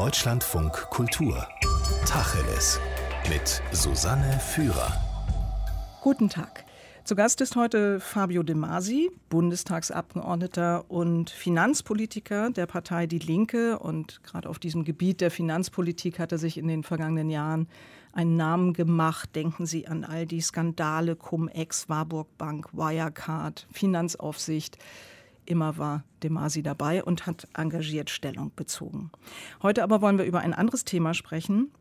[0.00, 1.46] Deutschlandfunk Kultur.
[2.06, 2.80] Tacheles.
[3.28, 4.90] Mit Susanne Führer.
[6.00, 6.64] Guten Tag.
[7.04, 13.78] Zu Gast ist heute Fabio De Masi, Bundestagsabgeordneter und Finanzpolitiker der Partei Die Linke.
[13.78, 17.68] Und gerade auf diesem Gebiet der Finanzpolitik hat er sich in den vergangenen Jahren
[18.14, 19.36] einen Namen gemacht.
[19.36, 24.78] Denken Sie an all die Skandale, Cum-Ex, Warburg Bank, Wirecard, Finanzaufsicht.
[25.50, 29.10] Immer war De Masi dabei und hat engagiert Stellung bezogen.
[29.62, 31.72] Heute aber wollen wir über ein anderes Thema sprechen,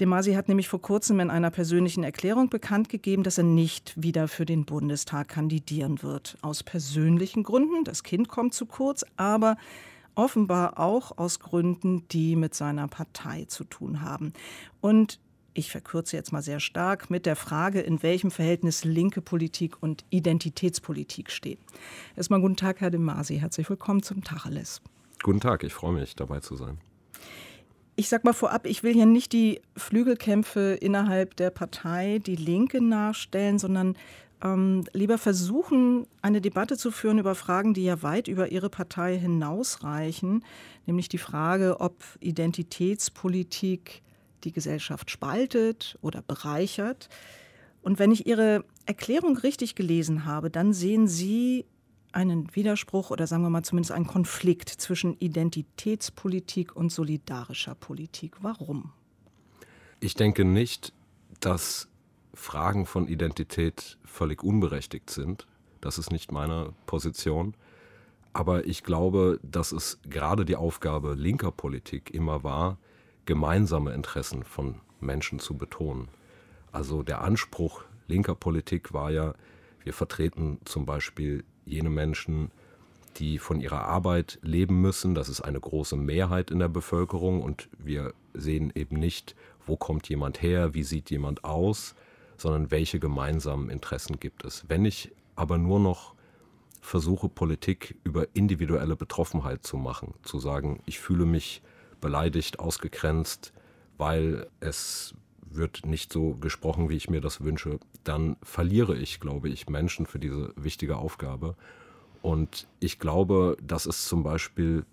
[0.00, 4.00] De Masi hat nämlich vor kurzem in einer persönlichen Erklärung bekannt gegeben, dass er nicht
[4.00, 6.38] wieder für den Bundestag kandidieren wird.
[6.40, 9.56] Aus persönlichen Gründen, das Kind kommt zu kurz, aber
[10.14, 14.32] offenbar auch aus Gründen, die mit seiner Partei zu tun haben.
[14.80, 15.18] Und
[15.58, 20.04] ich verkürze jetzt mal sehr stark, mit der Frage, in welchem Verhältnis linke Politik und
[20.08, 21.58] Identitätspolitik stehen.
[22.16, 23.38] Erstmal guten Tag, Herr de Masi.
[23.38, 24.80] Herzlich willkommen zum Tacheles.
[25.22, 26.78] Guten Tag, ich freue mich, dabei zu sein
[27.96, 32.80] ich sag mal vorab, ich will hier nicht die Flügelkämpfe innerhalb der Partei, die Linke
[32.80, 33.96] nachstellen, sondern
[34.40, 39.18] ähm, lieber versuchen, eine Debatte zu führen über Fragen, die ja weit über ihre Partei
[39.18, 40.44] hinausreichen,
[40.86, 44.02] nämlich die Frage, ob Identitätspolitik
[44.44, 47.08] die Gesellschaft spaltet oder bereichert.
[47.82, 51.64] Und wenn ich Ihre Erklärung richtig gelesen habe, dann sehen Sie
[52.12, 58.36] einen Widerspruch oder sagen wir mal zumindest einen Konflikt zwischen Identitätspolitik und solidarischer Politik.
[58.40, 58.92] Warum?
[60.00, 60.92] Ich denke nicht,
[61.40, 61.88] dass
[62.34, 65.46] Fragen von Identität völlig unberechtigt sind.
[65.80, 67.54] Das ist nicht meine Position.
[68.32, 72.78] Aber ich glaube, dass es gerade die Aufgabe linker Politik immer war,
[73.28, 76.08] gemeinsame Interessen von Menschen zu betonen.
[76.72, 79.34] Also der Anspruch linker Politik war ja,
[79.84, 82.50] wir vertreten zum Beispiel jene Menschen,
[83.16, 85.14] die von ihrer Arbeit leben müssen.
[85.14, 90.08] Das ist eine große Mehrheit in der Bevölkerung und wir sehen eben nicht, wo kommt
[90.08, 91.94] jemand her, wie sieht jemand aus,
[92.38, 94.64] sondern welche gemeinsamen Interessen gibt es.
[94.68, 96.14] Wenn ich aber nur noch
[96.80, 101.60] versuche, Politik über individuelle Betroffenheit zu machen, zu sagen, ich fühle mich
[102.00, 103.52] beleidigt, ausgegrenzt,
[103.96, 109.48] weil es wird nicht so gesprochen, wie ich mir das wünsche, dann verliere ich, glaube
[109.48, 111.56] ich, Menschen für diese wichtige Aufgabe.
[112.22, 114.84] Und ich glaube, dass es zum Beispiel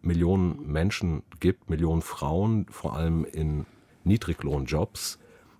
[0.00, 3.66] Millionen Menschen gibt, Millionen Frauen, vor allem in
[4.04, 5.18] Niedriglohnjobs,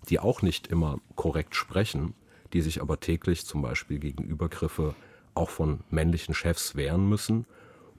[0.08, 2.14] die auch nicht immer korrekt sprechen,
[2.52, 4.94] die sich aber täglich zum Beispiel gegen Übergriffe
[5.34, 7.46] auch von männlichen Chefs wehren müssen.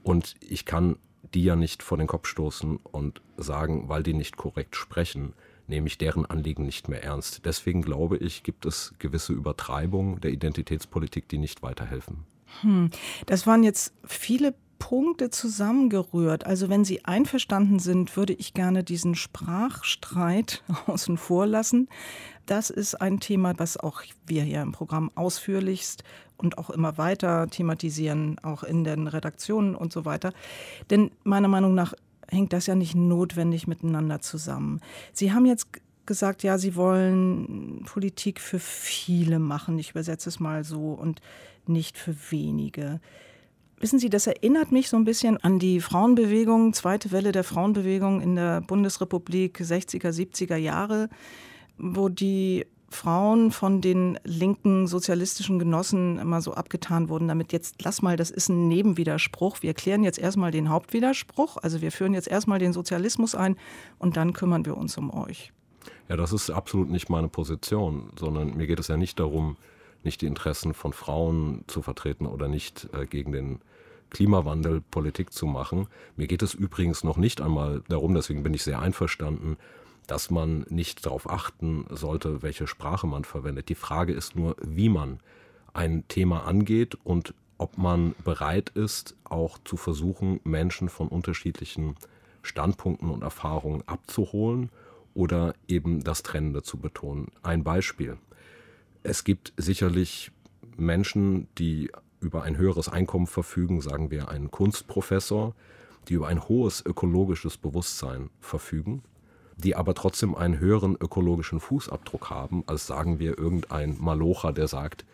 [0.02, 0.96] Und ich kann
[1.32, 5.34] die ja nicht vor den Kopf stoßen und sagen, weil die nicht korrekt sprechen,
[5.66, 7.46] nehme ich deren Anliegen nicht mehr ernst.
[7.46, 12.24] Deswegen glaube ich, gibt es gewisse Übertreibungen der Identitätspolitik, die nicht weiterhelfen.
[12.60, 12.90] Hm.
[13.26, 16.46] Das waren jetzt viele Punkte zusammengerührt.
[16.46, 21.88] Also wenn Sie einverstanden sind, würde ich gerne diesen Sprachstreit außen vor lassen.
[22.46, 26.04] Das ist ein Thema, was auch wir hier im Programm ausführlichst
[26.36, 30.32] und auch immer weiter thematisieren, auch in den Redaktionen und so weiter.
[30.90, 31.94] Denn meiner Meinung nach
[32.28, 34.80] hängt das ja nicht notwendig miteinander zusammen.
[35.12, 35.68] Sie haben jetzt
[36.06, 41.20] gesagt, ja, Sie wollen Politik für viele machen, ich übersetze es mal so, und
[41.66, 43.00] nicht für wenige.
[43.80, 48.20] Wissen Sie, das erinnert mich so ein bisschen an die Frauenbewegung, zweite Welle der Frauenbewegung
[48.20, 51.08] in der Bundesrepublik 60er, 70er Jahre,
[51.76, 58.00] wo die Frauen von den linken sozialistischen Genossen immer so abgetan wurden, damit jetzt lass
[58.00, 59.60] mal, das ist ein Nebenwiderspruch.
[59.60, 63.56] Wir klären jetzt erstmal den Hauptwiderspruch, also wir führen jetzt erstmal den Sozialismus ein
[63.98, 65.52] und dann kümmern wir uns um euch.
[66.08, 69.56] Ja, das ist absolut nicht meine Position, sondern mir geht es ja nicht darum,
[70.04, 73.60] nicht die Interessen von Frauen zu vertreten oder nicht äh, gegen den
[74.10, 75.88] Klimawandel Politik zu machen.
[76.16, 79.56] Mir geht es übrigens noch nicht einmal darum, deswegen bin ich sehr einverstanden,
[80.06, 83.68] dass man nicht darauf achten sollte, welche Sprache man verwendet.
[83.68, 85.20] Die Frage ist nur, wie man
[85.72, 91.96] ein Thema angeht und ob man bereit ist, auch zu versuchen, Menschen von unterschiedlichen
[92.42, 94.70] Standpunkten und Erfahrungen abzuholen
[95.14, 97.28] oder eben das Trennende zu betonen.
[97.42, 98.18] Ein Beispiel.
[99.04, 100.32] Es gibt sicherlich
[100.76, 105.54] Menschen, die über ein höheres Einkommen verfügen, sagen wir einen Kunstprofessor,
[106.08, 109.02] die über ein hohes ökologisches Bewusstsein verfügen
[109.56, 115.04] die aber trotzdem einen höheren ökologischen Fußabdruck haben, als sagen wir irgendein Malocher, der sagt,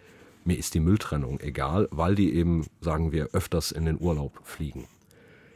[0.44, 4.86] mir ist die Mülltrennung egal, weil die eben, sagen wir, öfters in den Urlaub fliegen.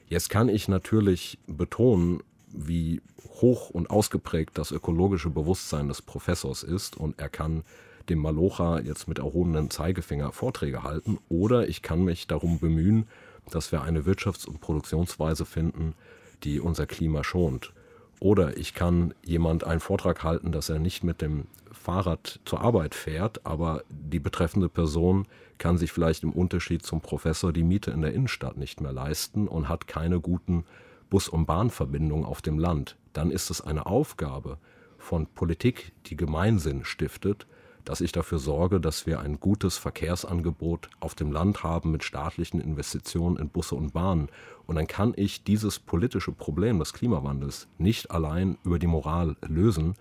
[0.06, 3.00] Jetzt kann ich natürlich betonen, wie
[3.40, 7.64] hoch und ausgeprägt das ökologische Bewusstsein des Professors ist und er kann
[8.08, 13.06] dem Malocha jetzt mit erhobenen Zeigefinger Vorträge halten oder ich kann mich darum bemühen,
[13.50, 15.94] dass wir eine Wirtschafts- und Produktionsweise finden,
[16.42, 17.72] die unser Klima schont.
[18.20, 22.94] Oder ich kann jemand einen Vortrag halten, dass er nicht mit dem Fahrrad zur Arbeit
[22.94, 25.26] fährt, aber die betreffende Person
[25.58, 29.48] kann sich vielleicht im Unterschied zum Professor die Miete in der Innenstadt nicht mehr leisten
[29.48, 30.64] und hat keine guten
[31.10, 32.96] Bus- und Bahnverbindungen auf dem Land.
[33.12, 34.58] Dann ist es eine Aufgabe
[34.98, 37.46] von Politik, die Gemeinsinn stiftet,
[37.84, 42.60] dass ich dafür sorge, dass wir ein gutes Verkehrsangebot auf dem Land haben mit staatlichen
[42.60, 44.28] Investitionen in Busse und Bahnen.
[44.66, 49.94] Und dann kann ich dieses politische Problem des Klimawandels nicht allein über die Moral lösen,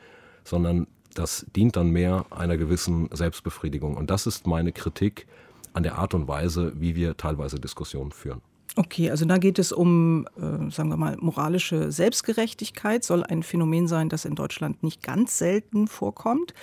[0.44, 3.97] sondern das dient dann mehr einer gewissen Selbstbefriedigung.
[3.97, 5.27] Und das ist meine Kritik
[5.74, 8.41] an der Art und Weise, wie wir teilweise Diskussionen führen.
[8.75, 13.88] Okay, also da geht es um, äh, sagen wir mal, moralische Selbstgerechtigkeit, soll ein Phänomen
[13.88, 16.56] sein, das in Deutschland nicht ganz selten vorkommt.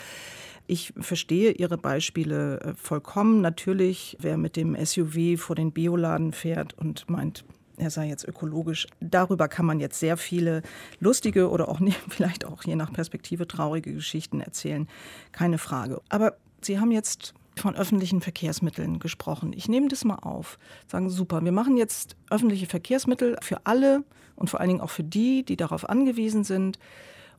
[0.71, 3.41] Ich verstehe Ihre Beispiele äh, vollkommen.
[3.41, 7.45] Natürlich, wer mit dem SUV vor den Bioladen fährt und meint,
[7.77, 8.87] er sei jetzt ökologisch.
[9.01, 10.63] Darüber kann man jetzt sehr viele
[11.01, 14.87] lustige oder auch vielleicht auch je nach Perspektive traurige Geschichten erzählen.
[15.33, 16.01] Keine Frage.
[16.09, 19.53] Aber Sie haben jetzt von öffentlichen Verkehrsmitteln gesprochen.
[19.53, 20.57] Ich nehme das mal auf.
[20.87, 24.05] Sagen, super, wir machen jetzt öffentliche Verkehrsmittel für alle
[24.37, 26.79] und vor allen Dingen auch für die, die darauf angewiesen sind.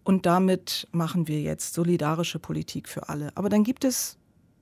[0.04, 3.32] Und damit machen wir jetzt solidarische Politik für alle.
[3.36, 4.18] Aber dann gibt es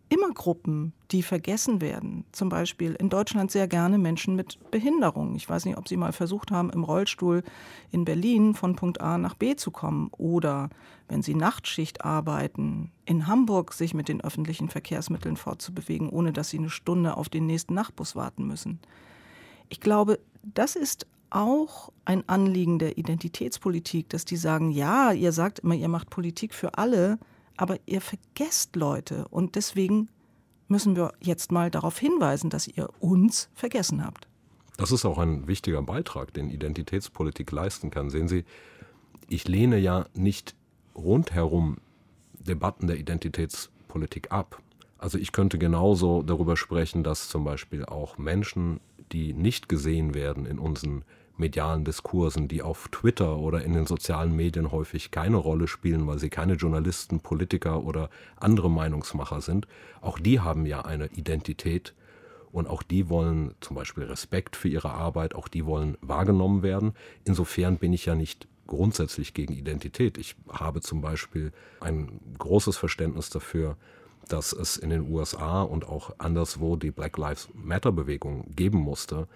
[0.10, 2.26] immer Gruppen, die vergessen werden.
[2.32, 5.36] Zum Beispiel in Deutschland sehr gerne Menschen mit Behinderung.
[5.36, 7.44] Ich weiß nicht, ob Sie mal versucht haben, im Rollstuhl
[7.92, 10.70] in Berlin von Punkt A nach B zu kommen oder
[11.08, 16.58] wenn Sie Nachtschicht arbeiten, in Hamburg sich mit den öffentlichen Verkehrsmitteln fortzubewegen, ohne dass Sie
[16.58, 18.80] eine Stunde auf den nächsten Nachtbus warten müssen.
[19.70, 25.60] Ich glaube, das ist auch ein Anliegen der Identitätspolitik, dass die sagen, ja, ihr sagt
[25.60, 27.20] immer, ihr macht Politik für alle,
[27.58, 30.10] aber ihr vergesst Leute und deswegen
[30.68, 34.28] müssen wir jetzt mal darauf hinweisen, dass ihr uns vergessen habt.
[34.78, 38.10] Das ist auch ein wichtiger Beitrag, den Identitätspolitik leisten kann.
[38.10, 38.46] Sehen Sie,
[39.28, 40.56] ich lehne ja nicht
[40.96, 41.78] rundherum
[42.40, 44.62] Debatten der Identitätspolitik ab.
[44.98, 48.80] Also ich könnte genauso darüber sprechen, dass zum Beispiel auch Menschen,
[49.12, 51.04] die nicht gesehen werden in unseren
[51.40, 56.20] medialen Diskursen, die auf Twitter oder in den sozialen Medien häufig keine Rolle spielen, weil
[56.20, 59.68] sie keine Journalisten, Politiker oder andere Meinungsmacher sind,
[60.02, 61.94] auch die haben ja eine Identität
[62.52, 66.94] und auch die wollen zum Beispiel Respekt für ihre Arbeit, auch die wollen wahrgenommen werden.
[67.24, 70.18] Insofern bin ich ja nicht grundsätzlich gegen Identität.
[70.18, 73.78] Ich habe zum Beispiel ein großes Verständnis dafür,
[74.28, 79.28] dass es in den USA und auch anderswo die Black Lives Matter Bewegung geben musste,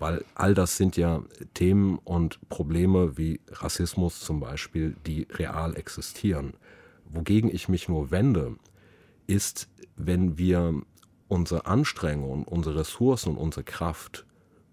[0.00, 1.22] weil all das sind ja
[1.54, 6.54] Themen und Probleme wie Rassismus zum Beispiel, die real existieren.
[7.04, 8.56] Wogegen ich mich nur wende,
[9.26, 10.82] ist, wenn wir
[11.28, 14.26] unsere Anstrengungen, unsere Ressourcen und unsere Kraft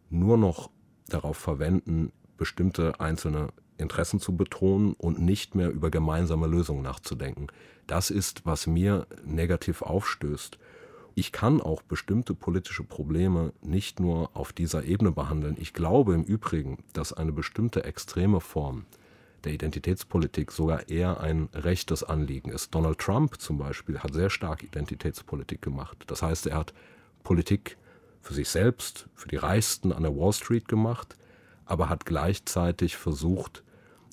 [0.09, 0.71] nur noch
[1.09, 7.47] darauf verwenden, bestimmte einzelne Interessen zu betonen und nicht mehr über gemeinsame Lösungen nachzudenken.
[7.85, 10.57] Das ist, was mir negativ aufstößt
[11.17, 15.57] ich kann auch bestimmte politische Probleme nicht nur auf dieser Ebene behandeln.
[15.59, 18.85] Ich glaube im Übrigen, dass eine bestimmte extreme Form
[19.43, 22.75] der Identitätspolitik sogar eher ein rechtes Anliegen ist.
[22.75, 26.03] Donald Trump zum Beispiel hat sehr stark Identitätspolitik gemacht.
[26.05, 26.75] Das heißt, er hat
[27.23, 27.79] Politik
[28.21, 31.17] für sich selbst, für die Reichsten an der Wall Street gemacht,
[31.65, 33.63] aber hat gleichzeitig versucht,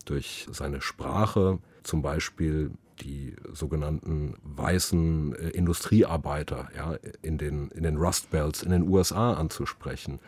[0.06, 2.70] durch seine Sprache zum Beispiel
[3.00, 9.34] die sogenannten weißen äh, Industriearbeiter ja, in, den, in den Rust Belts in den USA
[9.34, 10.18] anzusprechen.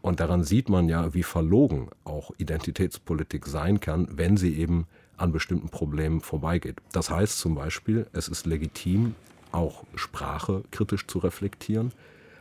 [0.00, 5.30] Und daran sieht man ja, wie verlogen auch Identitätspolitik sein kann, wenn sie eben an
[5.30, 6.80] bestimmten Problemen vorbeigeht.
[6.92, 9.14] Das heißt zum Beispiel, es ist legitim,
[9.52, 11.92] auch Sprache kritisch zu reflektieren.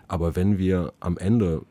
[0.07, 1.61] Aber wenn wir am Ende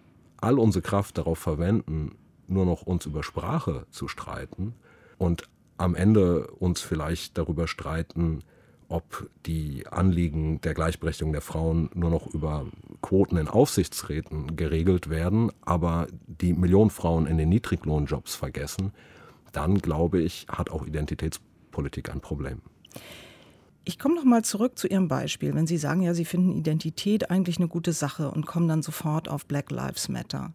[0.40, 2.12] all unsere Kraft darauf verwenden,
[2.46, 4.74] nur noch uns über Sprache zu streiten
[5.18, 5.48] und
[5.80, 8.44] am Ende uns vielleicht darüber streiten,
[8.88, 12.66] ob die Anliegen der Gleichberechtigung der Frauen nur noch über
[13.02, 18.92] Quoten in Aufsichtsräten geregelt werden, aber die Millionen Frauen in den Niedriglohnjobs vergessen,
[19.52, 22.60] dann glaube ich, hat auch Identitätspolitik ein Problem.
[23.84, 25.54] Ich komme noch mal zurück zu Ihrem Beispiel.
[25.54, 29.28] Wenn Sie sagen, ja, Sie finden Identität eigentlich eine gute Sache und kommen dann sofort
[29.28, 30.52] auf Black Lives Matter.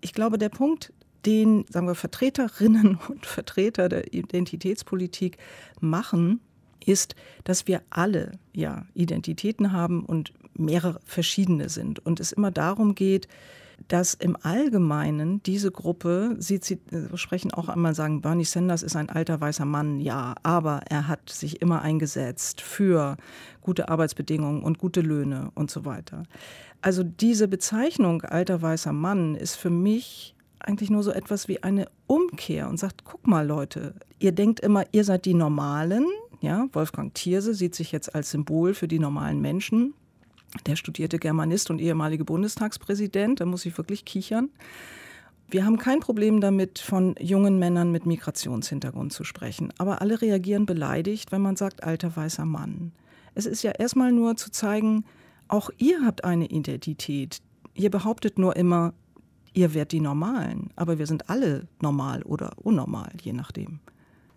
[0.00, 0.92] Ich glaube, der Punkt
[1.26, 5.38] den, sagen wir, Vertreterinnen und Vertreter der Identitätspolitik
[5.80, 6.40] machen,
[6.84, 12.94] ist, dass wir alle ja Identitäten haben und mehrere verschiedene sind und es immer darum
[12.94, 13.28] geht,
[13.86, 16.80] dass im Allgemeinen diese Gruppe, Sie, Sie
[17.14, 21.30] sprechen auch einmal sagen, Bernie Sanders ist ein alter weißer Mann, ja, aber er hat
[21.30, 23.16] sich immer eingesetzt für
[23.60, 26.24] gute Arbeitsbedingungen und gute Löhne und so weiter.
[26.80, 31.88] Also diese Bezeichnung alter weißer Mann ist für mich eigentlich nur so etwas wie eine
[32.06, 36.06] Umkehr und sagt, guck mal Leute, ihr denkt immer, ihr seid die Normalen.
[36.40, 39.94] Ja, Wolfgang Thierse sieht sich jetzt als Symbol für die normalen Menschen.
[40.66, 44.50] Der studierte Germanist und ehemalige Bundestagspräsident, da muss ich wirklich kichern.
[45.50, 49.72] Wir haben kein Problem damit, von jungen Männern mit Migrationshintergrund zu sprechen.
[49.78, 52.92] Aber alle reagieren beleidigt, wenn man sagt, alter weißer Mann.
[53.34, 55.04] Es ist ja erstmal nur zu zeigen,
[55.48, 57.40] auch ihr habt eine Identität.
[57.74, 58.92] Ihr behauptet nur immer,
[59.52, 60.70] ihr werdet die Normalen.
[60.76, 63.80] Aber wir sind alle normal oder unnormal, je nachdem.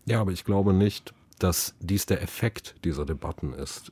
[0.06, 3.92] Ja, aber ich glaube nicht, dass dies der Effekt dieser Debatten ist.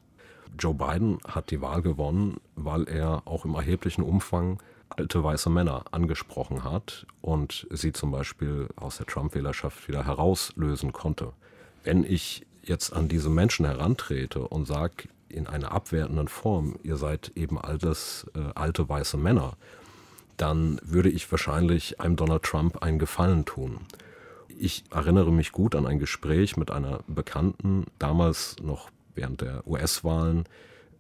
[0.57, 5.85] Joe Biden hat die Wahl gewonnen, weil er auch im erheblichen Umfang alte weiße Männer
[5.91, 11.33] angesprochen hat und sie zum Beispiel aus der Trump-Wählerschaft wieder herauslösen konnte.
[11.83, 17.31] Wenn ich jetzt an diese Menschen herantrete und sage in einer abwertenden Form, ihr seid
[17.35, 19.57] eben altes, äh, alte weiße Männer,
[20.39, 23.81] dann würde ich wahrscheinlich einem Donald Trump einen Gefallen tun.
[24.47, 30.45] Ich erinnere mich gut an ein Gespräch mit einer Bekannten, damals noch während der US-Wahlen,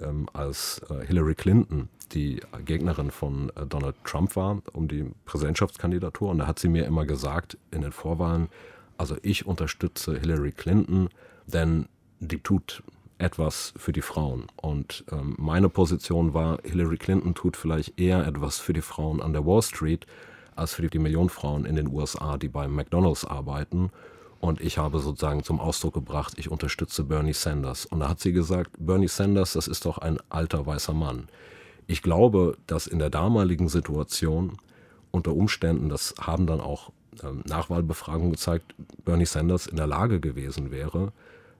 [0.01, 6.29] ähm, als äh, Hillary Clinton die Gegnerin von äh, Donald Trump war um die Präsidentschaftskandidatur.
[6.29, 8.49] Und da hat sie mir immer gesagt in den Vorwahlen,
[8.97, 11.09] also ich unterstütze Hillary Clinton,
[11.47, 11.87] denn
[12.19, 12.83] die tut
[13.19, 14.47] etwas für die Frauen.
[14.55, 19.33] Und ähm, meine Position war, Hillary Clinton tut vielleicht eher etwas für die Frauen an
[19.33, 20.07] der Wall Street
[20.55, 23.91] als für die Millionen Frauen in den USA, die beim McDonald's arbeiten.
[24.39, 27.85] Und ich habe sozusagen zum Ausdruck gebracht, ich unterstütze Bernie Sanders.
[27.85, 31.27] Und da hat sie gesagt, Bernie Sanders, das ist doch ein alter weißer Mann.
[31.87, 34.57] Ich glaube, dass in der damaligen Situation
[35.11, 36.91] unter Umständen, das haben dann auch
[37.23, 41.11] ähm, Nachwahlbefragungen gezeigt, Bernie Sanders in der Lage gewesen wäre,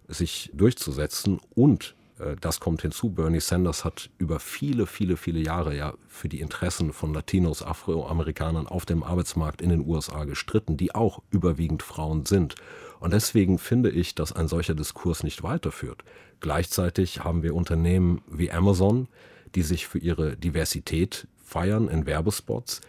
[0.10, 3.10] sich durchzusetzen und äh, das kommt hinzu.
[3.10, 8.68] Bernie Sanders hat über viele, viele, viele Jahre ja für die Interessen von Latinos, Afroamerikanern
[8.68, 12.56] auf dem Arbeitsmarkt in den USA gestritten, die auch überwiegend Frauen sind.
[13.00, 16.04] Und deswegen finde ich, dass ein solcher Diskurs nicht weiterführt.
[16.42, 19.08] Gleichzeitig haben wir Unternehmen wie Amazon,
[19.56, 22.82] die sich für ihre Diversität feiern in Werbespots,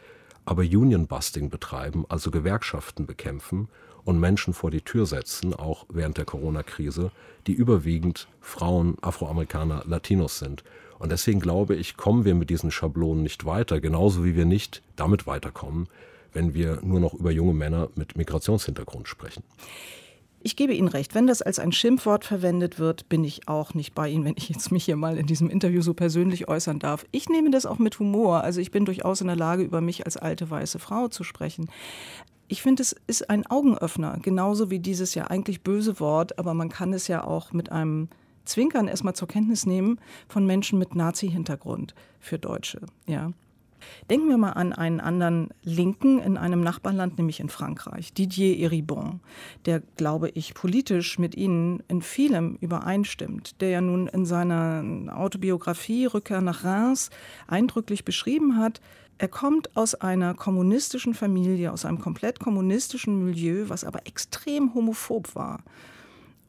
[0.44, 3.68] aber Union-Busting betreiben, also Gewerkschaften bekämpfen
[4.04, 7.10] und Menschen vor die Tür setzen, auch während der Corona-Krise,
[7.46, 10.64] die überwiegend Frauen, Afroamerikaner, Latinos sind.
[10.98, 14.82] Und deswegen glaube ich, kommen wir mit diesen Schablonen nicht weiter, genauso wie wir nicht
[14.96, 15.88] damit weiterkommen,
[16.32, 19.42] wenn wir nur noch über junge Männer mit Migrationshintergrund sprechen.
[20.42, 23.94] Ich gebe Ihnen recht, wenn das als ein Schimpfwort verwendet wird, bin ich auch nicht
[23.94, 27.04] bei Ihnen, wenn ich jetzt mich hier mal in diesem Interview so persönlich äußern darf.
[27.10, 28.42] Ich nehme das auch mit Humor.
[28.42, 31.68] Also ich bin durchaus in der Lage, über mich als alte weiße Frau zu sprechen.
[32.50, 36.68] Ich finde, es ist ein Augenöffner, genauso wie dieses ja eigentlich böse Wort, aber man
[36.68, 38.08] kann es ja auch mit einem
[38.44, 42.80] Zwinkern erstmal zur Kenntnis nehmen von Menschen mit Nazi-Hintergrund für Deutsche.
[43.06, 43.30] Ja.
[44.10, 49.20] Denken wir mal an einen anderen Linken in einem Nachbarland, nämlich in Frankreich, Didier Eribon,
[49.64, 54.84] der, glaube ich, politisch mit Ihnen in vielem übereinstimmt, der ja nun in seiner
[55.16, 57.10] Autobiografie Rückkehr nach Reims
[57.46, 58.80] eindrücklich beschrieben hat,
[59.20, 65.34] er kommt aus einer kommunistischen Familie, aus einem komplett kommunistischen Milieu, was aber extrem homophob
[65.34, 65.62] war.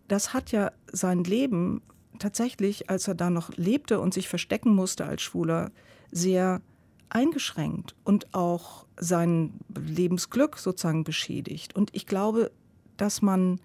[0.08, 1.82] Das hat ja sein Leben
[2.18, 5.72] tatsächlich, als er da noch lebte und sich verstecken musste als Schwuler,
[6.13, 6.62] sehr
[7.10, 11.75] eingeschränkt und auch sein Lebensglück sozusagen beschädigt.
[11.75, 12.51] Und ich glaube,
[12.96, 13.60] dass man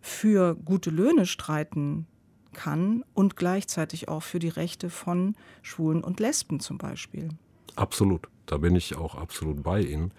[0.00, 2.06] für gute Löhne streiten
[2.54, 7.28] kann und gleichzeitig auch für die Rechte von Schwulen und Lesben zum Beispiel.
[7.76, 10.12] Absolut, da bin ich auch absolut bei Ihnen.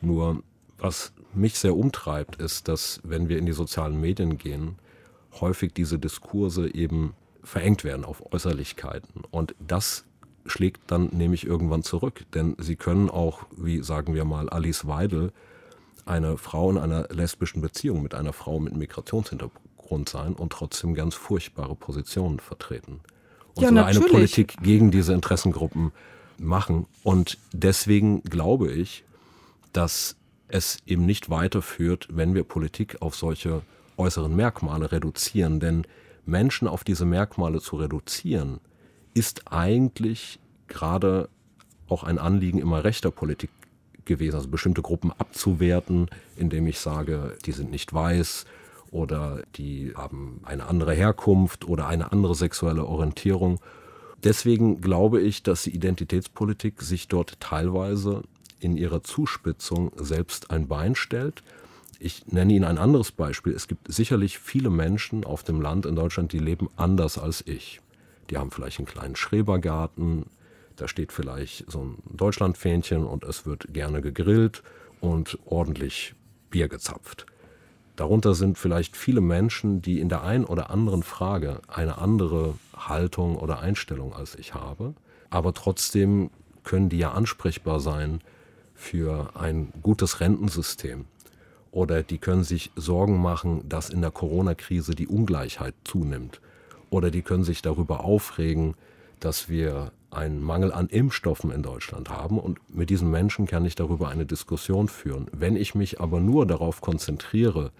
[0.00, 0.42] Nur
[0.78, 4.76] was mich sehr umtreibt, ist, dass wenn wir in die sozialen Medien gehen,
[5.40, 9.22] häufig diese Diskurse eben verengt werden auf Äußerlichkeiten.
[9.30, 10.04] Und das
[10.46, 12.24] schlägt dann nämlich irgendwann zurück.
[12.34, 15.32] Denn sie können auch, wie sagen wir mal, Alice Weidel,
[16.06, 21.14] eine Frau in einer lesbischen Beziehung mit einer Frau mit Migrationshintergrund sein und trotzdem ganz
[21.14, 23.00] furchtbare Positionen vertreten.
[23.54, 25.92] Und ja, sogar eine Politik gegen diese Interessengruppen
[26.38, 26.86] machen.
[27.02, 29.04] Und deswegen glaube ich,
[29.72, 30.16] dass
[30.48, 33.62] es eben nicht weiterführt, wenn wir Politik auf solche
[33.96, 35.60] äußeren Merkmale reduzieren.
[35.60, 35.86] Denn
[36.26, 38.60] Menschen auf diese Merkmale zu reduzieren,
[39.14, 40.38] ist eigentlich
[40.68, 41.28] gerade
[41.88, 43.50] auch ein Anliegen immer rechter Politik
[44.04, 48.44] gewesen, also bestimmte Gruppen abzuwerten, indem ich sage, die sind nicht weiß
[48.90, 53.60] oder die haben eine andere Herkunft oder eine andere sexuelle Orientierung.
[54.24, 58.22] Deswegen glaube ich, dass die Identitätspolitik sich dort teilweise
[58.58, 61.42] in ihrer Zuspitzung selbst ein Bein stellt.
[61.98, 63.52] Ich nenne Ihnen ein anderes Beispiel.
[63.52, 67.82] Es gibt sicherlich viele Menschen auf dem Land in Deutschland, die leben anders als ich.
[68.30, 70.24] Die haben vielleicht einen kleinen Schrebergarten,
[70.76, 74.62] da steht vielleicht so ein Deutschlandfähnchen und es wird gerne gegrillt
[75.00, 76.14] und ordentlich
[76.50, 77.26] Bier gezapft.
[77.96, 83.36] Darunter sind vielleicht viele Menschen, die in der einen oder anderen Frage eine andere Haltung
[83.36, 84.94] oder Einstellung als ich habe,
[85.30, 86.30] aber trotzdem
[86.64, 88.20] können die ja ansprechbar sein
[88.74, 91.04] für ein gutes Rentensystem.
[91.70, 96.40] Oder die können sich Sorgen machen, dass in der Corona-Krise die Ungleichheit zunimmt.
[96.90, 98.74] Oder die können sich darüber aufregen,
[99.18, 102.38] dass wir einen Mangel an Impfstoffen in Deutschland haben.
[102.38, 105.26] Und mit diesen Menschen kann ich darüber eine Diskussion führen.
[105.32, 107.72] Wenn ich mich aber nur darauf konzentriere,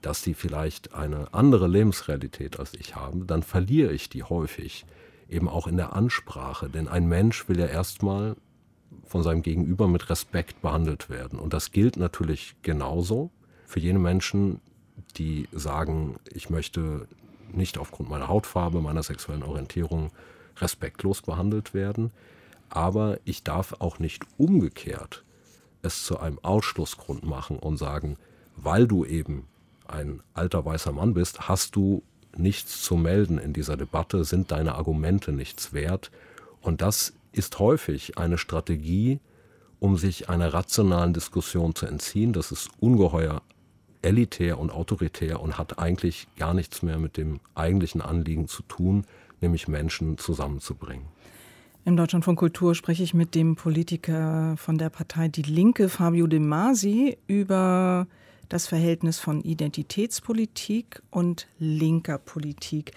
[0.00, 4.84] dass die vielleicht eine andere Lebensrealität als ich haben, dann verliere ich die häufig,
[5.28, 6.68] eben auch in der Ansprache.
[6.68, 8.36] Denn ein Mensch will ja erstmal
[9.06, 11.38] von seinem Gegenüber mit Respekt behandelt werden.
[11.38, 13.30] Und das gilt natürlich genauso
[13.66, 14.60] für jene Menschen,
[15.16, 17.08] die sagen, ich möchte
[17.52, 20.10] nicht aufgrund meiner Hautfarbe, meiner sexuellen Orientierung
[20.58, 22.10] respektlos behandelt werden.
[22.70, 25.24] Aber ich darf auch nicht umgekehrt
[25.84, 28.16] es zu einem Ausschlussgrund machen und sagen,
[28.56, 29.46] weil du eben
[29.86, 32.02] ein alter weißer Mann bist, hast du
[32.36, 36.10] nichts zu melden in dieser Debatte, sind deine Argumente nichts wert.
[36.60, 39.20] Und das ist häufig eine Strategie,
[39.78, 42.32] um sich einer rationalen Diskussion zu entziehen.
[42.32, 43.42] Das ist ungeheuer
[44.02, 49.06] elitär und autoritär und hat eigentlich gar nichts mehr mit dem eigentlichen Anliegen zu tun,
[49.40, 51.06] nämlich Menschen zusammenzubringen.
[51.86, 56.26] Im Deutschland von Kultur spreche ich mit dem Politiker von der Partei Die Linke, Fabio
[56.26, 58.06] De Masi, über
[58.48, 62.92] das Verhältnis von Identitätspolitik und linker Politik.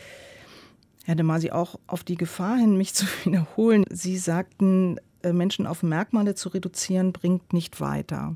[1.03, 3.83] Herr de Masi, auch auf die Gefahr hin, mich zu wiederholen.
[3.89, 8.35] Sie sagten, äh, Menschen auf Merkmale zu reduzieren, bringt nicht weiter.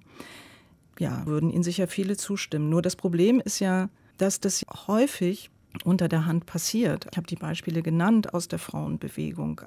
[0.99, 2.69] Ja, würden Ihnen sicher viele zustimmen.
[2.69, 5.49] Nur das Problem ist ja, dass das häufig
[5.83, 7.07] unter der Hand passiert.
[7.11, 9.61] Ich habe die Beispiele genannt aus der Frauenbewegung.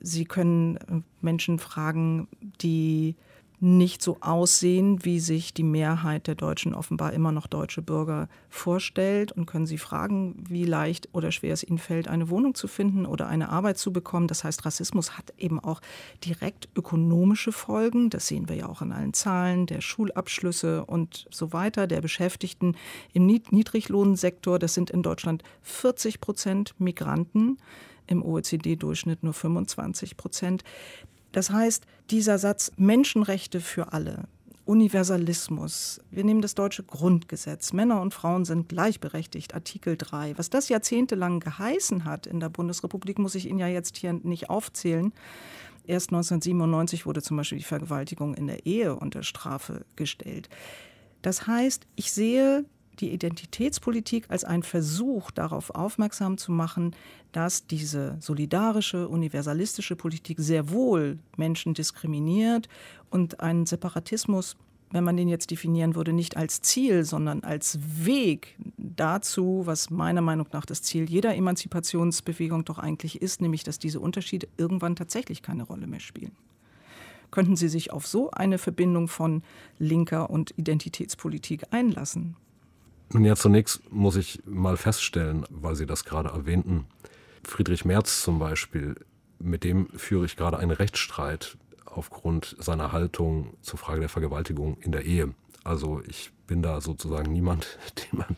[0.00, 2.28] Sie können äh, Menschen fragen,
[2.60, 3.16] die
[3.64, 9.32] nicht so aussehen, wie sich die Mehrheit der Deutschen, offenbar immer noch deutsche Bürger, vorstellt
[9.32, 13.06] und können Sie fragen, wie leicht oder schwer es Ihnen fällt, eine Wohnung zu finden
[13.06, 14.28] oder eine Arbeit zu bekommen.
[14.28, 15.80] Das heißt, Rassismus hat eben auch
[16.22, 18.10] direkt ökonomische Folgen.
[18.10, 22.76] Das sehen wir ja auch an allen Zahlen der Schulabschlüsse und so weiter, der Beschäftigten
[23.14, 24.58] im Niedriglohnsektor.
[24.58, 27.56] Das sind in Deutschland 40 Prozent Migranten
[28.06, 30.64] im OECD-Durchschnitt nur 25 Prozent.
[31.32, 34.24] Das heißt, dieser Satz Menschenrechte für alle,
[34.64, 36.00] Universalismus.
[36.10, 37.72] Wir nehmen das deutsche Grundgesetz.
[37.72, 40.38] Männer und Frauen sind gleichberechtigt, Artikel 3.
[40.38, 44.48] Was das jahrzehntelang geheißen hat in der Bundesrepublik, muss ich Ihnen ja jetzt hier nicht
[44.48, 45.12] aufzählen.
[45.86, 50.48] Erst 1997 wurde zum Beispiel die Vergewaltigung in der Ehe unter Strafe gestellt.
[51.20, 52.64] Das heißt, ich sehe
[53.00, 56.94] die Identitätspolitik als ein Versuch darauf aufmerksam zu machen,
[57.32, 62.68] dass diese solidarische, universalistische Politik sehr wohl Menschen diskriminiert
[63.10, 64.56] und einen Separatismus,
[64.90, 70.20] wenn man den jetzt definieren würde, nicht als Ziel, sondern als Weg dazu, was meiner
[70.20, 75.42] Meinung nach das Ziel jeder Emanzipationsbewegung doch eigentlich ist, nämlich dass diese Unterschiede irgendwann tatsächlich
[75.42, 76.36] keine Rolle mehr spielen.
[77.32, 79.42] Könnten Sie sich auf so eine Verbindung von
[79.80, 82.36] linker und Identitätspolitik einlassen?
[83.12, 86.86] Nun ja, zunächst muss ich mal feststellen, weil Sie das gerade erwähnten,
[87.44, 88.96] Friedrich Merz zum Beispiel,
[89.38, 94.92] mit dem führe ich gerade einen Rechtsstreit aufgrund seiner Haltung zur Frage der Vergewaltigung in
[94.92, 95.34] der Ehe.
[95.62, 97.78] Also ich bin da sozusagen niemand,
[98.12, 98.36] den man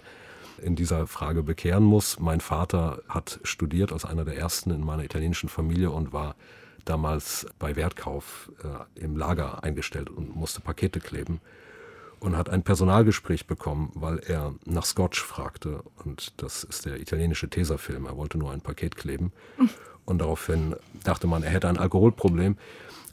[0.59, 2.19] in dieser Frage bekehren muss.
[2.19, 6.35] Mein Vater hat studiert als einer der ersten in meiner italienischen Familie und war
[6.85, 11.41] damals bei Wertkauf äh, im Lager eingestellt und musste Pakete kleben
[12.21, 15.83] und hat ein Personalgespräch bekommen, weil er nach Scotch fragte.
[16.05, 18.07] Und das ist der italienische Tesafilm.
[18.07, 19.33] Er wollte nur ein Paket kleben.
[20.05, 22.57] Und daraufhin dachte man, er hätte ein Alkoholproblem.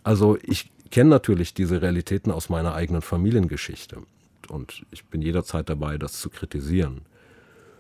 [0.04, 4.04] Also ich kenne natürlich diese Realitäten aus meiner eigenen Familiengeschichte.
[4.48, 7.02] Und ich bin jederzeit dabei, das zu kritisieren.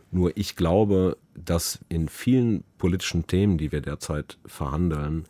[0.09, 5.25] Nur ich glaube, dass in vielen politischen Themen, die wir derzeit verhandeln,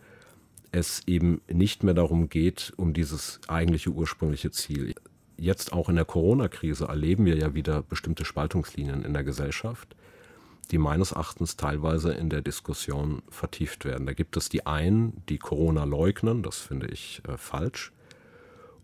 [0.72, 4.96] es eben nicht mehr darum geht, um dieses eigentliche ursprüngliche Ziel
[5.38, 9.96] jetzt auch in der Corona-Krise erleben wir ja wieder bestimmte Spaltungslinien in der Gesellschaft,
[10.72, 14.06] die meines Erachtens teilweise in der Diskussion vertieft werden.
[14.06, 17.92] Da gibt es die einen, die Corona leugnen, das finde ich äh, falsch.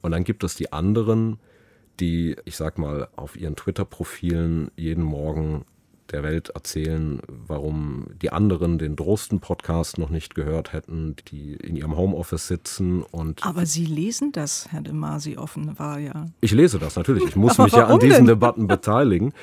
[0.01, 1.39] Und dann gibt es die anderen,
[1.99, 5.65] die, ich sag mal, auf ihren Twitter-Profilen jeden Morgen
[6.11, 11.95] der Welt erzählen, warum die anderen den Drosten-Podcast noch nicht gehört hätten, die in ihrem
[11.95, 13.45] Homeoffice sitzen und.
[13.45, 16.27] Aber Sie lesen das, Herr de Masi, offenbar ja.
[16.41, 17.23] Ich lese das natürlich.
[17.23, 18.27] Ich muss mich ja an diesen denn?
[18.27, 19.33] Debatten beteiligen.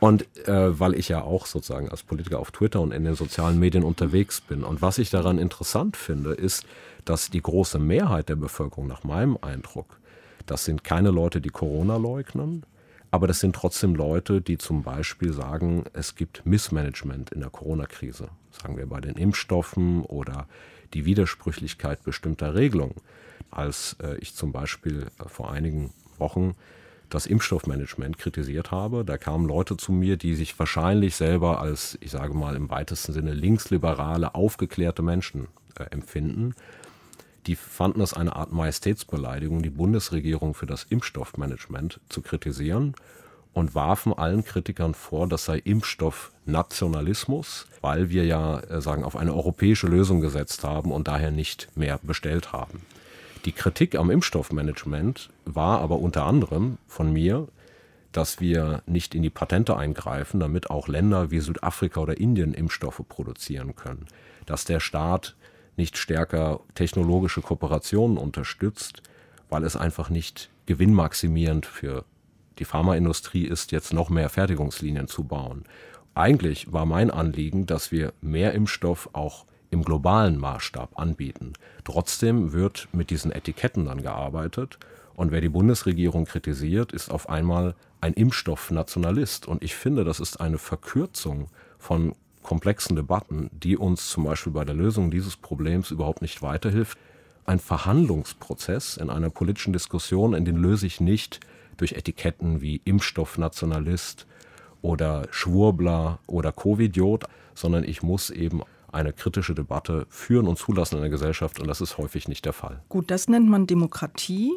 [0.00, 3.58] Und äh, weil ich ja auch sozusagen als Politiker auf Twitter und in den sozialen
[3.58, 4.64] Medien unterwegs bin.
[4.64, 6.66] Und was ich daran interessant finde, ist,
[7.04, 9.98] dass die große Mehrheit der Bevölkerung nach meinem Eindruck
[10.46, 12.64] Das sind keine Leute, die Corona leugnen,
[13.14, 18.28] aber das sind trotzdem Leute, die zum Beispiel sagen, es gibt Missmanagement in der Corona-Krise,
[18.50, 20.48] sagen wir bei den Impfstoffen oder
[20.94, 22.96] die Widersprüchlichkeit bestimmter Regelungen.
[23.52, 26.56] Als äh, ich zum Beispiel äh, vor einigen Wochen
[27.08, 29.04] das Impfstoffmanagement kritisiert habe.
[29.04, 33.12] Da kamen Leute zu mir, die sich wahrscheinlich selber als, ich sage mal im weitesten
[33.12, 35.46] Sinne, linksliberale, aufgeklärte Menschen
[35.78, 36.56] äh, empfinden.
[37.46, 42.94] Die fanden es eine Art Majestätsbeleidigung, die Bundesregierung für das Impfstoffmanagement zu kritisieren
[43.52, 49.34] und warfen allen Kritikern vor, das sei Impfstoffnationalismus, weil wir ja äh, sagen auf eine
[49.34, 52.80] europäische Lösung gesetzt haben und daher nicht mehr bestellt haben.
[53.44, 57.46] Die Kritik am Impfstoffmanagement war aber unter anderem von mir,
[58.10, 63.02] dass wir nicht in die Patente eingreifen, damit auch Länder wie Südafrika oder Indien Impfstoffe
[63.08, 64.06] produzieren können,
[64.46, 65.36] dass der Staat
[65.76, 69.02] nicht stärker technologische Kooperationen unterstützt,
[69.48, 72.04] weil es einfach nicht gewinnmaximierend für
[72.58, 75.64] die Pharmaindustrie ist, jetzt noch mehr Fertigungslinien zu bauen.
[76.14, 81.54] Eigentlich war mein Anliegen, dass wir mehr Impfstoff auch im globalen Maßstab anbieten.
[81.82, 84.78] Trotzdem wird mit diesen Etiketten dann gearbeitet
[85.14, 89.46] und wer die Bundesregierung kritisiert, ist auf einmal ein Impfstoffnationalist.
[89.46, 94.64] Und ich finde, das ist eine Verkürzung von komplexen Debatten, die uns zum Beispiel bei
[94.64, 96.96] der Lösung dieses Problems überhaupt nicht weiterhilft.
[97.44, 101.40] Ein Verhandlungsprozess in einer politischen Diskussion, in den löse ich nicht
[101.76, 104.26] durch Etiketten wie Impfstoffnationalist
[104.80, 111.00] oder Schwurbler oder Covidiot, sondern ich muss eben eine kritische Debatte führen und zulassen in
[111.00, 112.80] der Gesellschaft und das ist häufig nicht der Fall.
[112.88, 114.52] Gut, das nennt man Demokratie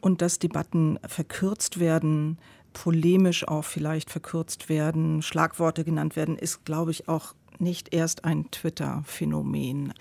[0.00, 2.38] und dass Debatten verkürzt werden,
[2.72, 8.50] polemisch auch vielleicht verkürzt werden, Schlagworte genannt werden, ist, glaube ich, auch nicht erst ein
[8.50, 9.94] Twitter-Phänomen.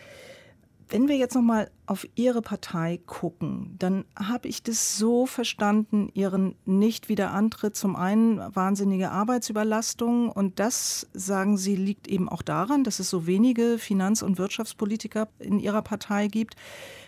[0.89, 6.09] Wenn wir jetzt noch mal auf Ihre Partei gucken, dann habe ich das so verstanden,
[6.13, 12.99] Ihren Nicht-Wiederantritt zum einen wahnsinnige Arbeitsüberlastung und das, sagen Sie, liegt eben auch daran, dass
[12.99, 16.55] es so wenige Finanz- und Wirtschaftspolitiker in Ihrer Partei gibt.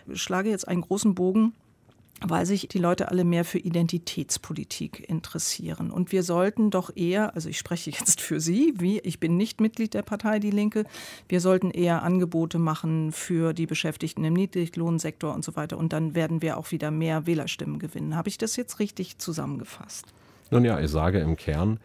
[0.07, 1.53] Ich schlage jetzt einen großen Bogen
[2.23, 5.91] weil sich die Leute alle mehr für Identitätspolitik interessieren.
[5.91, 9.59] Und wir sollten doch eher, also ich spreche jetzt für Sie, wie ich bin nicht
[9.59, 10.85] Mitglied der Partei Die Linke,
[11.27, 15.77] wir sollten eher Angebote machen für die Beschäftigten im Niedriglohnsektor und so weiter.
[15.77, 18.15] Und dann werden wir auch wieder mehr Wählerstimmen gewinnen.
[18.15, 20.05] Habe ich das jetzt richtig zusammengefasst?
[20.49, 21.79] Nun ja, ich sage im Kern,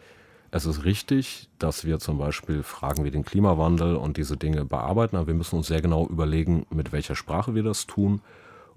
[0.51, 5.15] es ist richtig, dass wir zum Beispiel Fragen wie den Klimawandel und diese Dinge bearbeiten,
[5.15, 8.21] aber wir müssen uns sehr genau überlegen, mit welcher Sprache wir das tun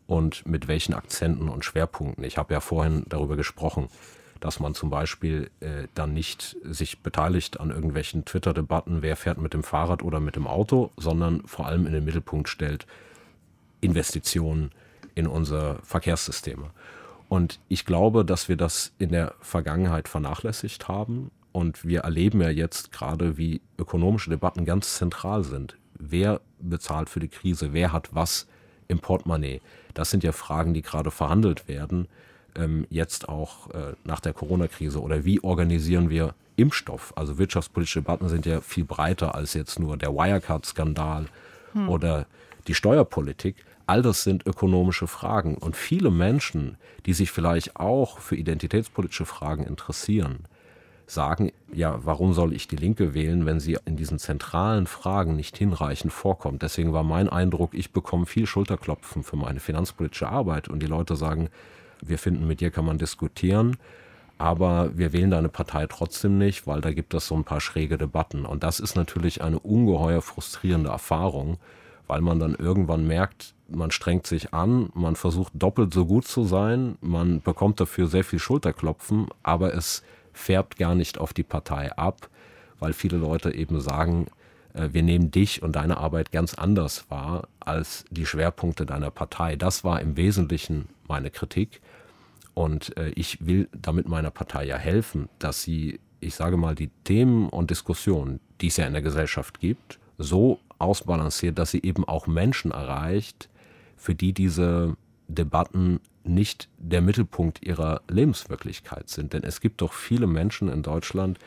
[0.07, 2.25] und mit welchen Akzenten und Schwerpunkten.
[2.25, 3.89] Ich habe ja vorhin darüber gesprochen,
[4.41, 9.55] dass man zum Beispiel äh, dann nicht sich beteiligt an irgendwelchen Twitter-Debatten, wer fährt mit
[9.55, 12.87] dem Fahrrad oder mit dem Auto, sondern vor allem in den Mittelpunkt stellt
[13.81, 14.73] Investitionen
[15.15, 16.71] in unsere Verkehrssysteme.
[17.29, 21.31] Und ich glaube, dass wir das in der Vergangenheit vernachlässigt haben.
[21.53, 25.77] Und wir erleben ja jetzt gerade, wie ökonomische Debatten ganz zentral sind.
[25.99, 27.73] Wer bezahlt für die Krise?
[27.73, 28.49] Wer hat was
[28.89, 29.61] im Portemonnaie?
[29.95, 32.09] Das sind ja Fragen, die gerade verhandelt werden,
[32.55, 35.01] ähm, jetzt auch äh, nach der Corona-Krise.
[35.01, 37.13] Oder wie organisieren wir Impfstoff?
[37.17, 41.27] Also wirtschaftspolitische Debatten sind ja viel breiter als jetzt nur der Wirecard-Skandal
[41.73, 41.89] hm.
[41.89, 42.27] oder
[42.69, 43.57] die Steuerpolitik.
[43.87, 45.57] All das sind ökonomische Fragen.
[45.57, 50.47] Und viele Menschen, die sich vielleicht auch für identitätspolitische Fragen interessieren,
[51.13, 55.57] sagen, ja, warum soll ich die Linke wählen, wenn sie in diesen zentralen Fragen nicht
[55.57, 56.63] hinreichend vorkommt.
[56.63, 61.17] Deswegen war mein Eindruck, ich bekomme viel Schulterklopfen für meine finanzpolitische Arbeit und die Leute
[61.17, 61.49] sagen,
[62.01, 63.77] wir finden, mit dir kann man diskutieren,
[64.39, 67.97] aber wir wählen deine Partei trotzdem nicht, weil da gibt es so ein paar schräge
[67.97, 68.45] Debatten.
[68.45, 71.59] Und das ist natürlich eine ungeheuer frustrierende Erfahrung,
[72.09, 76.45] weil man dann irgendwann merkt, man strengt sich an, man versucht doppelt so gut zu
[76.45, 81.93] sein, man bekommt dafür sehr viel Schulterklopfen, aber es färbt gar nicht auf die Partei
[81.93, 82.29] ab,
[82.79, 84.27] weil viele Leute eben sagen,
[84.75, 89.57] äh, wir nehmen dich und deine Arbeit ganz anders wahr als die Schwerpunkte deiner Partei.
[89.57, 91.81] Das war im Wesentlichen meine Kritik.
[92.55, 96.91] Und äh, ich will damit meiner Partei ja helfen, dass sie, ich sage mal, die
[97.05, 102.07] Themen und Diskussionen, die es ja in der Gesellschaft gibt, so ausbalanciert, dass sie eben
[102.07, 103.49] auch Menschen erreicht,
[103.97, 104.97] für die diese
[105.29, 109.33] Debatten nicht der Mittelpunkt ihrer Lebenswirklichkeit sind.
[109.33, 111.39] Denn es gibt doch viele Menschen in Deutschland,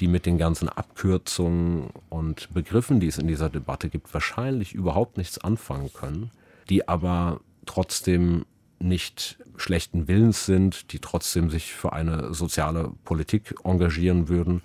[0.00, 5.16] die mit den ganzen Abkürzungen und Begriffen, die es in dieser Debatte gibt, wahrscheinlich überhaupt
[5.16, 6.30] nichts anfangen können,
[6.68, 8.44] die aber trotzdem
[8.78, 14.60] nicht schlechten Willens sind, die trotzdem sich für eine soziale Politik engagieren würden,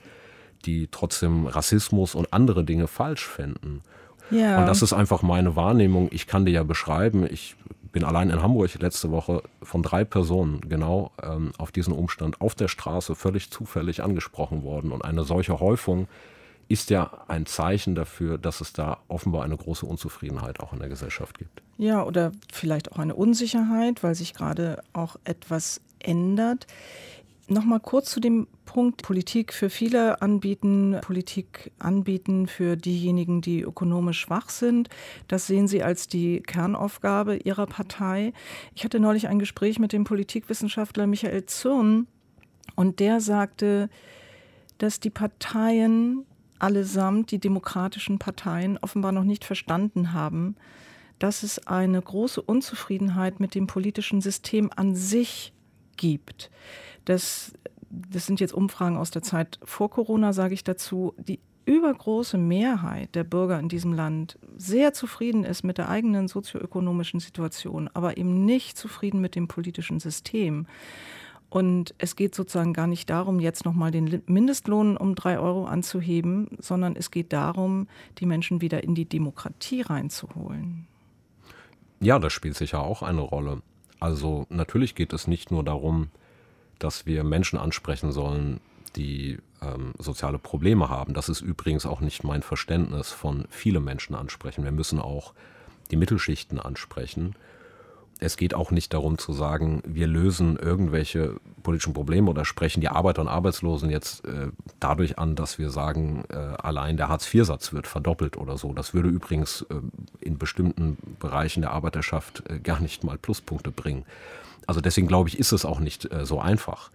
[0.66, 3.82] die trotzdem Rassismus und andere Dinge falsch finden.
[4.30, 4.60] Ja.
[4.60, 6.10] Und das ist einfach meine Wahrnehmung.
[6.12, 7.56] Ich kann dir ja beschreiben, ich
[7.92, 12.56] bin allein in Hamburg letzte Woche von drei Personen genau ähm, auf diesen Umstand auf
[12.56, 14.92] der Straße völlig zufällig angesprochen worden.
[14.92, 16.08] Und eine solche Häufung
[16.70, 20.88] ist ja ein Zeichen dafür, dass es da offenbar eine große Unzufriedenheit auch in der
[20.88, 21.62] Gesellschaft gibt.
[21.78, 26.68] Ja, oder vielleicht auch eine Unsicherheit, weil sich gerade auch etwas ändert.
[27.52, 34.22] Nochmal kurz zu dem Punkt Politik für viele anbieten, Politik anbieten für diejenigen, die ökonomisch
[34.22, 34.88] schwach sind.
[35.28, 38.32] Das sehen Sie als die Kernaufgabe Ihrer Partei.
[38.74, 42.08] Ich hatte neulich ein Gespräch mit dem Politikwissenschaftler Michael Zürn
[42.78, 43.90] und der sagte,
[44.78, 46.26] dass die Parteien
[46.58, 50.56] allesamt, die demokratischen Parteien, offenbar noch nicht verstanden haben,
[51.20, 55.52] dass es eine große Unzufriedenheit mit dem politischen System an sich
[55.98, 56.50] gibt
[57.06, 57.54] dass
[57.92, 63.14] das sind jetzt Umfragen aus der Zeit vor Corona, sage ich dazu, die übergroße Mehrheit
[63.16, 68.46] der Bürger in diesem Land sehr zufrieden ist mit der eigenen sozioökonomischen Situation, aber eben
[68.46, 70.66] nicht zufrieden mit dem politischen System.
[71.50, 76.48] Und es geht sozusagen gar nicht darum, jetzt nochmal den Mindestlohn um drei Euro anzuheben,
[76.60, 77.88] sondern es geht darum,
[78.20, 80.88] die Menschen wieder in die Demokratie reinzuholen.
[82.00, 83.62] Ja, das spielt sicher auch eine Rolle.
[84.00, 86.10] Also natürlich geht es nicht nur darum,
[86.84, 88.60] dass wir Menschen ansprechen sollen,
[88.96, 91.14] die ähm, soziale Probleme haben.
[91.14, 94.64] Das ist übrigens auch nicht mein Verständnis von viele Menschen ansprechen.
[94.64, 95.34] Wir müssen auch
[95.92, 97.36] die Mittelschichten ansprechen.
[98.24, 102.90] Es geht auch nicht darum zu sagen, wir lösen irgendwelche politischen Probleme oder sprechen die
[102.90, 107.88] Arbeiter und Arbeitslosen jetzt äh, dadurch an, dass wir sagen, äh, allein der Hartz-IV-Satz wird
[107.88, 108.74] verdoppelt oder so.
[108.74, 109.76] Das würde übrigens äh,
[110.20, 114.06] in bestimmten Bereichen der Arbeiterschaft äh, gar nicht mal Pluspunkte bringen.
[114.68, 116.92] Also deswegen glaube ich, ist es auch nicht äh, so einfach.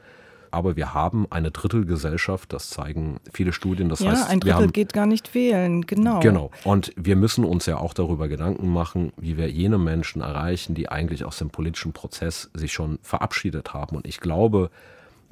[0.50, 3.88] Aber wir haben eine Drittelgesellschaft, das zeigen viele Studien.
[3.88, 6.20] Das ja, heißt, ein Drittel haben, geht gar nicht wählen, genau.
[6.20, 6.50] Genau.
[6.64, 10.88] Und wir müssen uns ja auch darüber Gedanken machen, wie wir jene Menschen erreichen, die
[10.88, 13.96] eigentlich aus dem politischen Prozess sich schon verabschiedet haben.
[13.96, 14.70] Und ich glaube,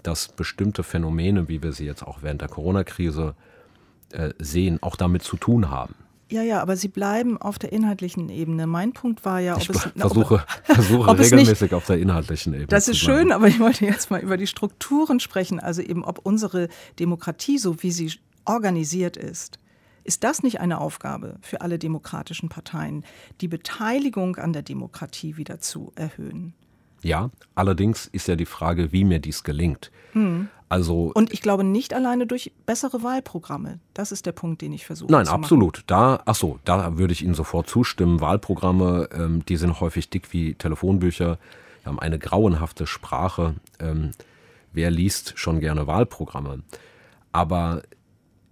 [0.03, 3.35] dass bestimmte Phänomene, wie wir sie jetzt auch während der Corona-Krise
[4.11, 5.95] äh, sehen, auch damit zu tun haben.
[6.31, 8.67] Ja, ja, aber Sie bleiben auf der inhaltlichen Ebene.
[8.67, 11.99] Mein Punkt war ja, ob ich es versuche, ob, versuche ob regelmäßig nicht, auf der
[11.99, 12.67] inhaltlichen Ebene.
[12.69, 15.61] Das ist schön, aber ich wollte jetzt mal über die Strukturen sprechen.
[15.61, 18.13] Also eben, ob unsere Demokratie, so wie sie
[18.47, 19.59] organisiert ist,
[20.03, 23.05] ist das nicht eine Aufgabe für alle demokratischen Parteien,
[23.41, 26.55] die Beteiligung an der Demokratie wieder zu erhöhen?
[27.03, 29.91] Ja, allerdings ist ja die Frage, wie mir dies gelingt.
[30.13, 30.49] Hm.
[30.75, 33.79] Also und ich glaube nicht alleine durch bessere Wahlprogramme.
[33.95, 35.13] Das ist der Punkt, den ich versuche.
[35.13, 35.85] Nein, zu absolut.
[35.87, 38.21] Da, ach so, da würde ich Ihnen sofort zustimmen.
[38.21, 41.39] Wahlprogramme, ähm, die sind häufig dick wie Telefonbücher.
[41.83, 43.55] Wir haben eine grauenhafte Sprache.
[43.79, 44.11] Ähm,
[44.73, 46.65] wer liest schon gerne Wahlprogramme?
[47.31, 47.83] Aber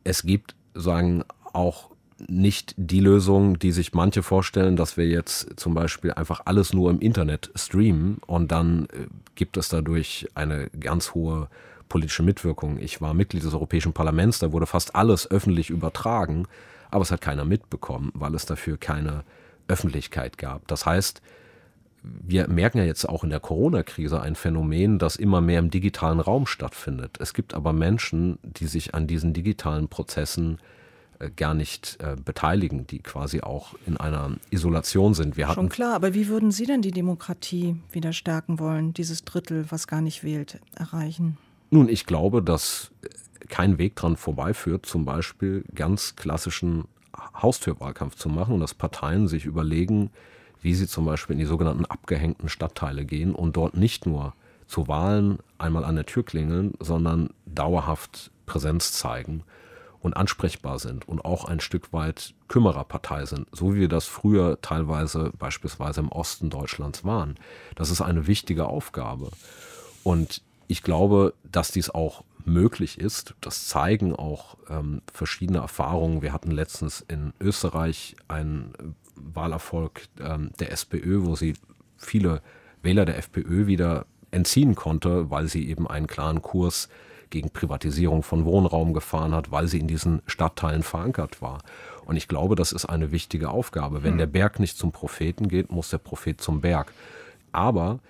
[0.04, 1.90] es gibt, sagen auch
[2.28, 6.88] nicht die Lösung, die sich manche vorstellen, dass wir jetzt zum Beispiel einfach alles nur
[6.88, 11.48] im Internet streamen und dann äh, gibt es dadurch eine ganz hohe
[11.92, 12.78] politische Mitwirkung.
[12.78, 16.46] Ich war Mitglied des Europäischen Parlaments, da wurde fast alles öffentlich übertragen,
[16.90, 19.24] aber es hat keiner mitbekommen, weil es dafür keine
[19.68, 20.66] Öffentlichkeit gab.
[20.68, 21.20] Das heißt,
[22.02, 26.18] wir merken ja jetzt auch in der Corona-Krise ein Phänomen, das immer mehr im digitalen
[26.18, 27.18] Raum stattfindet.
[27.20, 30.61] Es gibt aber Menschen, die sich an diesen digitalen Prozessen
[31.18, 35.37] äh, gar nicht äh, beteiligen, die quasi auch in einer Isolation sind.
[35.37, 39.66] Wir Schon klar, aber wie würden Sie denn die Demokratie wieder stärken wollen, dieses Drittel,
[39.68, 41.37] was gar nicht wählt, erreichen?
[41.72, 42.90] Nun, ich glaube, dass
[43.48, 46.85] kein Weg dran vorbeiführt, zum Beispiel ganz klassischen
[47.40, 50.11] Haustürwahlkampf zu machen und dass Parteien sich überlegen,
[50.61, 54.35] wie sie zum Beispiel in die sogenannten abgehängten Stadtteile gehen und dort nicht nur
[54.66, 59.42] zu Wahlen einmal an der Tür klingeln, sondern dauerhaft Präsenz zeigen
[60.00, 64.61] und ansprechbar sind und auch ein Stück weit Kümmererpartei sind, so wie wir das früher
[64.61, 67.37] teilweise beispielsweise im Osten Deutschlands waren.
[67.76, 69.30] Das ist eine wichtige Aufgabe.
[70.04, 73.35] Und ich glaube, dass dies auch möglich ist.
[73.42, 76.22] Das zeigen auch ähm, verschiedene Erfahrungen.
[76.22, 78.72] Wir hatten letztens in Österreich einen
[79.14, 81.54] Wahlerfolg ähm, der SPÖ, wo sie
[81.98, 82.40] viele
[82.82, 86.88] Wähler der FPÖ wieder entziehen konnte, weil sie eben einen klaren Kurs
[87.28, 91.61] gegen Privatisierung von Wohnraum gefahren hat, weil sie in diesen Stadtteilen verankert war.
[92.06, 94.02] Und ich glaube, das ist eine wichtige Aufgabe.
[94.02, 94.18] Wenn hm.
[94.18, 96.92] der Berg nicht zum Propheten geht, muss der Prophet zum Berg.
[97.52, 98.00] Aber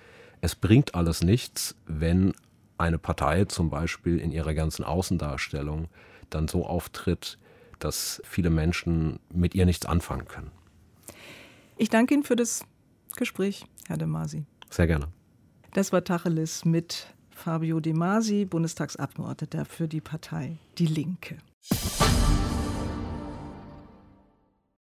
[0.43, 2.33] es bringt alles nichts, wenn
[2.77, 5.87] eine Partei zum Beispiel in ihrer ganzen Außendarstellung
[6.29, 7.37] dann so auftritt,
[7.79, 10.51] dass viele Menschen mit ihr nichts anfangen können.
[11.77, 12.65] Ich danke Ihnen für das
[13.15, 14.45] Gespräch, Herr De Masi.
[14.69, 15.07] Sehr gerne.
[15.73, 21.37] Das war Tacheles mit Fabio De Masi, Bundestagsabgeordneter für die Partei Die Linke.